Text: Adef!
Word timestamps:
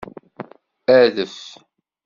Adef! 0.97 1.37